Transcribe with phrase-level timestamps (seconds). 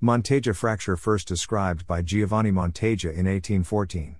[0.00, 4.14] Monteggia fracture first described by Giovanni Monteggia in 1814.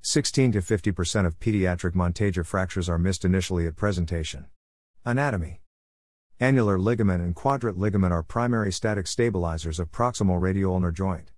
[0.00, 4.46] 16 to 50% of pediatric Monteggia fractures are missed initially at presentation.
[5.04, 5.62] Anatomy
[6.38, 11.32] Annular ligament and quadrate ligament are primary static stabilizers of proximal radioulnar joint.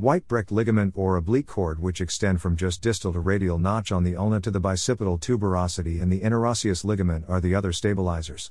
[0.00, 4.16] Weitbrecht ligament or oblique cord which extend from just distal to radial notch on the
[4.16, 8.50] ulna to the bicipital tuberosity and the interosseous ligament are the other stabilizers.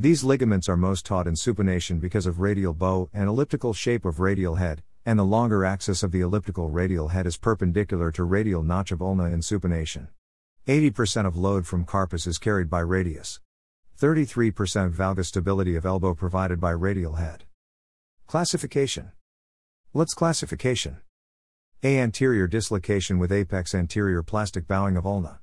[0.00, 4.18] These ligaments are most taut in supination because of radial bow and elliptical shape of
[4.18, 8.62] radial head, and the longer axis of the elliptical radial head is perpendicular to radial
[8.62, 10.08] notch of ulna in supination.
[10.66, 13.40] 80% of load from carpus is carried by radius.
[14.00, 17.44] 33% valgus stability of elbow provided by radial head.
[18.26, 19.12] Classification.
[19.92, 20.96] Letts classification.
[21.82, 25.40] A anterior dislocation with apex anterior plastic bowing of ulna.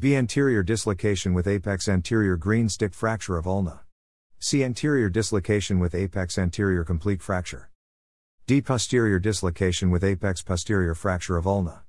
[0.00, 0.14] B.
[0.14, 3.80] Anterior dislocation with apex anterior green stick fracture of ulna.
[4.38, 4.62] C.
[4.62, 7.70] Anterior dislocation with apex anterior complete fracture.
[8.46, 8.60] D.
[8.60, 11.82] Posterior dislocation with apex posterior fracture of ulna.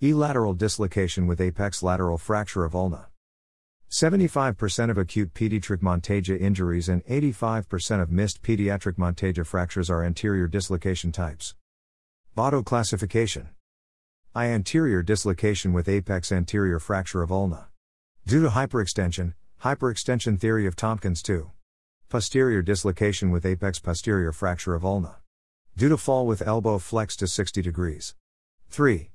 [0.00, 0.14] E.
[0.14, 3.08] Lateral dislocation with apex lateral fracture of ulna.
[3.90, 10.46] 75% of acute pediatric Monteggia injuries and 85% of missed pediatric Monteggia fractures are anterior
[10.46, 11.56] dislocation types.
[12.36, 13.48] Bado classification.
[14.36, 14.46] I.
[14.46, 17.68] Anterior dislocation with apex anterior fracture of ulna.
[18.26, 21.52] Due to hyperextension, hyperextension theory of Tompkins 2.
[22.08, 25.18] Posterior dislocation with apex posterior fracture of ulna.
[25.76, 28.16] Due to fall with elbow flexed to 60 degrees.
[28.70, 29.12] 3.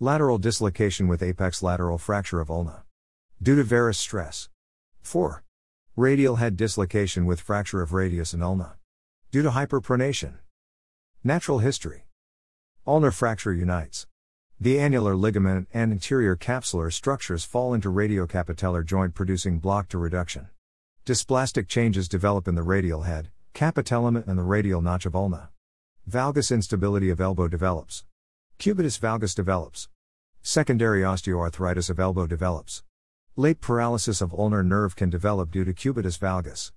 [0.00, 2.84] Lateral dislocation with apex lateral fracture of ulna.
[3.42, 4.50] Due to varus stress.
[5.00, 5.44] 4.
[5.96, 8.76] Radial head dislocation with fracture of radius and ulna.
[9.30, 10.40] Due to hyperpronation.
[11.24, 12.04] Natural history.
[12.86, 14.07] Ulnar fracture unites.
[14.60, 20.48] The annular ligament and anterior capsular structures fall into radiocapitellar joint producing block to reduction.
[21.06, 25.50] Dysplastic changes develop in the radial head, capitellum and the radial notch of ulna.
[26.10, 28.04] Valgus instability of elbow develops.
[28.58, 29.88] Cubitus valgus develops.
[30.42, 32.82] Secondary osteoarthritis of elbow develops.
[33.36, 36.72] Late paralysis of ulnar nerve can develop due to cubitus valgus.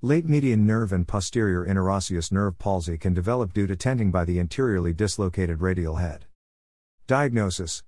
[0.00, 4.38] Late median nerve and posterior interosseous nerve palsy can develop due to tenting by the
[4.38, 6.26] anteriorly dislocated radial head.
[7.06, 7.82] Diagnosis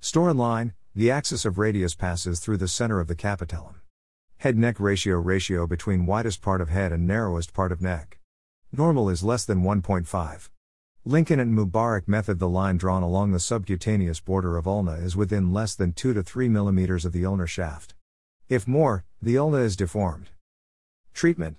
[0.00, 3.76] Storen line, the axis of radius passes through the center of the capitellum.
[4.38, 8.18] Head neck ratio ratio between widest part of head and narrowest part of neck.
[8.72, 10.50] Normal is less than 1.5.
[11.04, 15.52] Lincoln and Mubarak method the line drawn along the subcutaneous border of ulna is within
[15.52, 17.94] less than 2 to 3 mm of the ulnar shaft.
[18.48, 20.30] If more, the ulna is deformed.
[21.14, 21.58] Treatment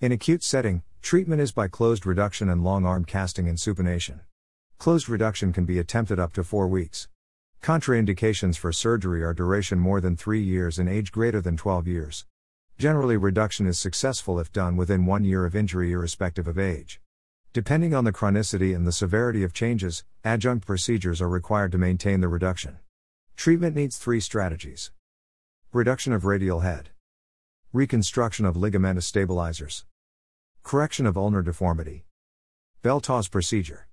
[0.00, 4.22] In acute setting, treatment is by closed reduction and long arm casting and supination.
[4.82, 7.06] Closed reduction can be attempted up to 4 weeks.
[7.62, 12.26] Contraindications for surgery are duration more than 3 years and age greater than 12 years.
[12.78, 17.00] Generally, reduction is successful if done within 1 year of injury, irrespective of age.
[17.52, 22.20] Depending on the chronicity and the severity of changes, adjunct procedures are required to maintain
[22.20, 22.80] the reduction.
[23.36, 24.90] Treatment needs three strategies
[25.72, 26.90] reduction of radial head,
[27.72, 29.84] reconstruction of ligamentous stabilizers,
[30.64, 32.04] correction of ulnar deformity,
[32.82, 33.86] Bell-Tawse procedure.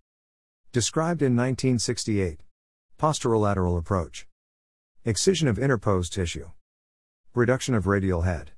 [0.71, 2.41] Described in 1968.
[2.99, 4.27] Posterolateral approach.
[5.03, 6.51] Excision of interposed tissue.
[7.33, 8.51] Reduction of radial head.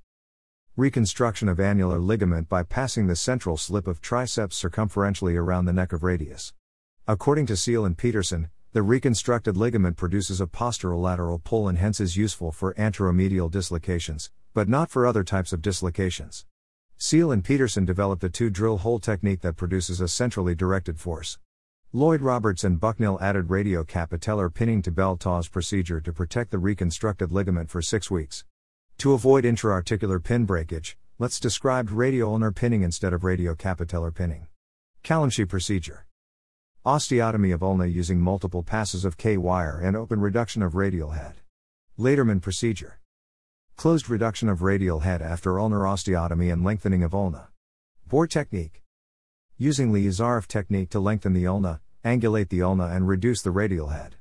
[0.75, 5.94] Reconstruction of annular ligament by passing the central slip of triceps circumferentially around the neck
[5.94, 6.51] of radius.
[7.07, 12.17] According to Seel and Peterson, the reconstructed ligament produces a posterolateral pull and hence is
[12.17, 16.45] useful for anteromedial dislocations, but not for other types of dislocations.
[16.97, 21.38] Seel and Peterson developed a two drill hole technique that produces a centrally directed force.
[21.94, 27.69] Lloyd Roberts and Bucknill added radiocapitellar pinning to Bell-Tawse procedure to protect the reconstructed ligament
[27.69, 28.46] for six weeks.
[29.00, 34.47] To avoid intra-articular pin breakage, Letts describe radioulnar pinning instead of radiocapitellar pinning.
[35.03, 36.07] Kalamchi procedure.
[36.84, 41.35] Osteotomy of ulna using multiple passes of K-wire and open reduction of radial head.
[42.00, 43.00] Lederman procedure.
[43.75, 47.50] Closed reduction of radial head after ulnar osteotomy and lengthening of ulna.
[48.08, 48.81] Bor technique.
[49.61, 54.16] Using Ilizarov technique to lengthen the ulna, angulate the ulna and reduce the radial head.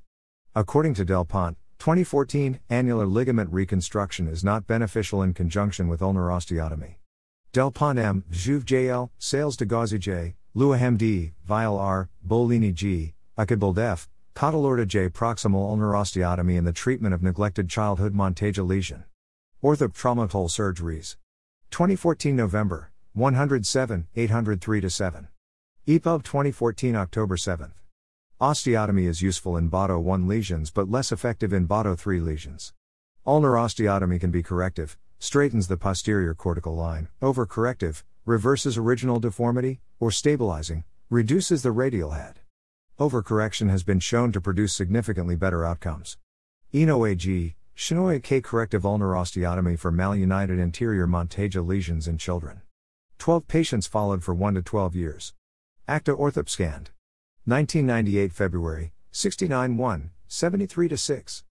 [0.54, 6.96] According to Delpont, 2014, annular ligament reconstruction is not beneficial in conjunction with ulnar osteotomy.
[7.54, 13.78] Delpont M, Jouve JL, Sales de Gauzy J, Louahem D, Vialle R, Bollini G, Accadbled
[13.78, 15.08] F, Cottalorda J.
[15.08, 19.04] Proximal ulnar osteotomy in the treatment of neglected childhood Monteggia lesion.
[19.64, 21.16] Orthotraumatol surgeries.
[21.70, 22.89] 2014 November.
[23.14, 25.28] 107, 803 7.
[25.88, 27.72] EPUB 2014 October 7.
[28.40, 32.72] Osteotomy is useful in Bado 1 lesions but less effective in Bado 3 lesions.
[33.26, 40.12] Ulnar osteotomy can be corrective, straightens the posterior cortical line, overcorrective, reverses original deformity, or
[40.12, 42.38] stabilizing, reduces the radial head.
[43.00, 46.16] Overcorrection has been shown to produce significantly better outcomes.
[46.72, 47.56] Eno AG,
[48.22, 52.62] K corrective ulnar osteotomy for malunited anterior Monteggia lesions in children.
[53.20, 55.34] 12 patients followed for 1 to 12 years.
[55.86, 56.88] Acta orthopscanned.
[57.44, 61.44] 1998 February, 69 1, 73 to 6.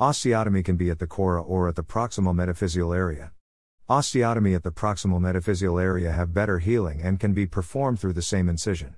[0.00, 3.30] Osteotomy can be at the cora or at the proximal metaphyseal area.
[3.88, 8.20] Osteotomy at the proximal metaphyseal area have better healing and can be performed through the
[8.20, 8.96] same incision.